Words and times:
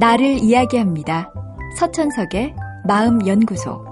나를 0.00 0.38
이야기합니다. 0.38 1.32
서천석의 1.76 2.54
마음연구소. 2.86 3.88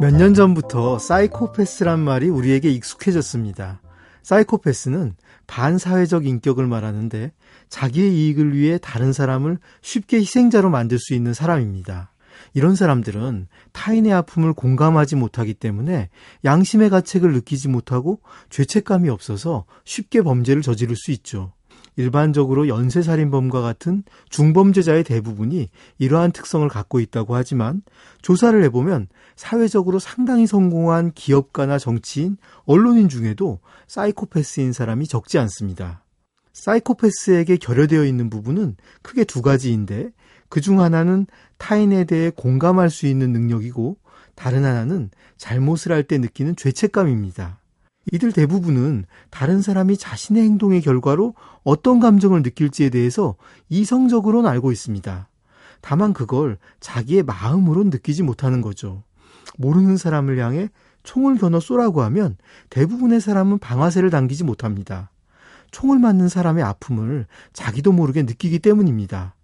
몇 0.00 0.10
년 0.12 0.34
전부터 0.34 0.98
사이코패스란 0.98 2.00
말이 2.00 2.28
우리에게 2.28 2.70
익숙해졌습니다. 2.70 3.80
사이코패스는 4.24 5.14
반사회적 5.46 6.26
인격을 6.26 6.66
말하는데 6.66 7.30
자기의 7.68 8.12
이익을 8.14 8.56
위해 8.56 8.78
다른 8.82 9.12
사람을 9.12 9.58
쉽게 9.80 10.16
희생자로 10.18 10.70
만들 10.70 10.98
수 10.98 11.14
있는 11.14 11.34
사람입니다. 11.34 12.10
이런 12.52 12.74
사람들은 12.74 13.46
타인의 13.72 14.12
아픔을 14.12 14.54
공감하지 14.54 15.14
못하기 15.14 15.54
때문에 15.54 16.10
양심의 16.44 16.90
가책을 16.90 17.32
느끼지 17.32 17.68
못하고 17.68 18.20
죄책감이 18.50 19.08
없어서 19.08 19.66
쉽게 19.84 20.22
범죄를 20.22 20.62
저지를 20.62 20.96
수 20.96 21.12
있죠. 21.12 21.52
일반적으로 21.96 22.68
연쇄살인범과 22.68 23.60
같은 23.60 24.02
중범죄자의 24.30 25.04
대부분이 25.04 25.68
이러한 25.98 26.32
특성을 26.32 26.68
갖고 26.68 27.00
있다고 27.00 27.34
하지만 27.34 27.82
조사를 28.22 28.62
해보면 28.64 29.08
사회적으로 29.36 29.98
상당히 29.98 30.46
성공한 30.46 31.12
기업가나 31.12 31.78
정치인, 31.78 32.36
언론인 32.64 33.08
중에도 33.08 33.60
사이코패스인 33.86 34.72
사람이 34.72 35.06
적지 35.06 35.38
않습니다. 35.38 36.04
사이코패스에게 36.52 37.56
결여되어 37.56 38.04
있는 38.04 38.30
부분은 38.30 38.76
크게 39.02 39.24
두 39.24 39.42
가지인데 39.42 40.10
그 40.48 40.60
중 40.60 40.80
하나는 40.80 41.26
타인에 41.58 42.04
대해 42.04 42.30
공감할 42.30 42.90
수 42.90 43.06
있는 43.06 43.32
능력이고 43.32 43.96
다른 44.36 44.64
하나는 44.64 45.10
잘못을 45.36 45.90
할 45.92 46.04
때 46.04 46.18
느끼는 46.18 46.54
죄책감입니다. 46.56 47.58
이들 48.12 48.32
대부분은 48.32 49.06
다른 49.30 49.62
사람이 49.62 49.96
자신의 49.96 50.42
행동의 50.42 50.82
결과로 50.82 51.34
어떤 51.62 52.00
감정을 52.00 52.42
느낄지에 52.42 52.90
대해서 52.90 53.36
이성적으로는 53.68 54.48
알고 54.48 54.72
있습니다. 54.72 55.28
다만 55.80 56.12
그걸 56.12 56.58
자기의 56.80 57.22
마음으로 57.22 57.84
느끼지 57.84 58.22
못하는 58.22 58.60
거죠. 58.60 59.02
모르는 59.58 59.96
사람을 59.96 60.38
향해 60.38 60.68
총을 61.02 61.36
겨눠 61.36 61.60
쏘라고 61.60 62.02
하면 62.02 62.36
대부분의 62.70 63.20
사람은 63.20 63.58
방아쇠를 63.58 64.10
당기지 64.10 64.44
못합니다. 64.44 65.10
총을 65.70 65.98
맞는 65.98 66.28
사람의 66.28 66.62
아픔을 66.64 67.26
자기도 67.52 67.92
모르게 67.92 68.22
느끼기 68.22 68.60
때문입니다. 68.60 69.34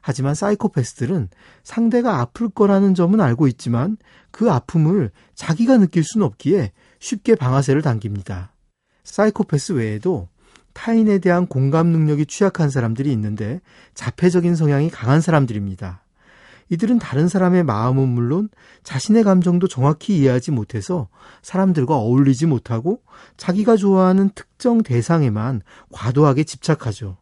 하지만 0.00 0.34
사이코패스들은 0.34 1.28
상대가 1.62 2.20
아플 2.20 2.48
거라는 2.48 2.94
점은 2.94 3.20
알고 3.20 3.46
있지만 3.48 3.98
그 4.30 4.50
아픔을 4.50 5.10
자기가 5.34 5.78
느낄 5.78 6.04
수는 6.04 6.24
없기에 6.26 6.72
쉽게 7.00 7.34
방아쇠를 7.34 7.82
당깁니다. 7.82 8.52
사이코패스 9.02 9.72
외에도 9.72 10.28
타인에 10.72 11.18
대한 11.18 11.46
공감 11.46 11.88
능력이 11.88 12.26
취약한 12.26 12.70
사람들이 12.70 13.10
있는데 13.12 13.60
자폐적인 13.94 14.54
성향이 14.54 14.90
강한 14.90 15.20
사람들입니다. 15.20 16.04
이들은 16.68 17.00
다른 17.00 17.26
사람의 17.26 17.64
마음은 17.64 18.08
물론 18.08 18.48
자신의 18.84 19.24
감정도 19.24 19.66
정확히 19.66 20.18
이해하지 20.18 20.52
못해서 20.52 21.08
사람들과 21.42 21.96
어울리지 21.96 22.46
못하고 22.46 23.02
자기가 23.36 23.76
좋아하는 23.76 24.30
특정 24.36 24.82
대상에만 24.82 25.62
과도하게 25.90 26.44
집착하죠. 26.44 27.16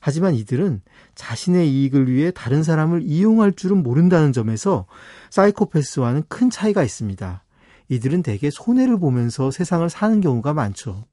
하지만 0.00 0.34
이들은 0.34 0.80
자신의 1.14 1.70
이익을 1.70 2.10
위해 2.10 2.30
다른 2.30 2.62
사람을 2.62 3.02
이용할 3.02 3.52
줄은 3.52 3.82
모른다는 3.82 4.32
점에서 4.32 4.86
사이코패스와는 5.28 6.22
큰 6.28 6.48
차이가 6.48 6.82
있습니다. 6.82 7.44
이들은 7.90 8.22
대개 8.22 8.50
손해를 8.50 8.98
보면서 8.98 9.50
세상을 9.50 9.90
사는 9.90 10.20
경우가 10.20 10.54
많죠. 10.54 11.06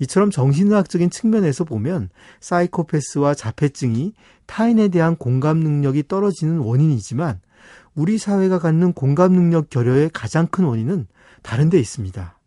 이처럼 0.00 0.30
정신의학적인 0.30 1.08
측면에서 1.08 1.64
보면 1.64 2.10
사이코패스와 2.40 3.34
자폐증이 3.34 4.14
타인에 4.46 4.88
대한 4.88 5.14
공감 5.14 5.60
능력이 5.60 6.08
떨어지는 6.08 6.58
원인이지만 6.58 7.40
우리 7.94 8.18
사회가 8.18 8.58
갖는 8.58 8.92
공감 8.92 9.32
능력 9.32 9.70
결여의 9.70 10.10
가장 10.12 10.46
큰 10.46 10.64
원인은 10.64 11.06
다른 11.42 11.70
데 11.70 11.78
있습니다. 11.78 12.38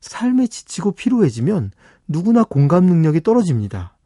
삶에 0.00 0.46
지치고 0.46 0.92
피로해지면 0.92 1.72
누구나 2.06 2.44
공감 2.44 2.84
능력이 2.84 3.22
떨어집니다. 3.22 3.96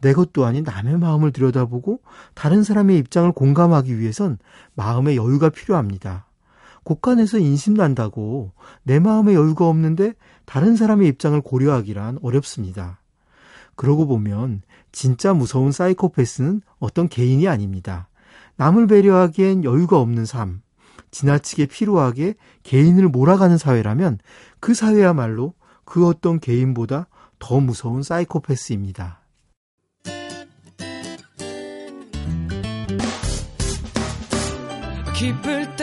내 0.00 0.12
것도 0.12 0.44
아닌 0.44 0.64
남의 0.64 0.98
마음을 0.98 1.32
들여다보고 1.32 2.00
다른 2.34 2.62
사람의 2.62 2.98
입장을 2.98 3.32
공감하기 3.32 3.98
위해선 3.98 4.38
마음의 4.74 5.16
여유가 5.16 5.48
필요합니다. 5.48 6.26
곳간에서 6.84 7.38
인심 7.38 7.74
난다고 7.74 8.52
내 8.82 9.00
마음에 9.00 9.34
여유가 9.34 9.66
없는데 9.68 10.12
다른 10.44 10.76
사람의 10.76 11.08
입장을 11.08 11.40
고려하기란 11.40 12.18
어렵습니다. 12.22 13.00
그러고 13.76 14.06
보면 14.06 14.62
진짜 14.92 15.34
무서운 15.34 15.72
사이코패스는 15.72 16.60
어떤 16.78 17.08
개인이 17.08 17.46
아닙니다. 17.48 18.08
남을 18.56 18.86
배려하기엔 18.86 19.64
여유가 19.64 19.98
없는 19.98 20.26
삶, 20.26 20.62
지나치게 21.10 21.66
피로하게 21.66 22.34
개인을 22.62 23.08
몰아가는 23.08 23.58
사회라면 23.58 24.18
그 24.60 24.74
사회야말로 24.74 25.54
그 25.84 26.06
어떤 26.06 26.38
개인보다 26.38 27.08
더 27.38 27.60
무서운 27.60 28.02
사이코패스입니다. 28.02 29.20
기쁠 35.16 35.63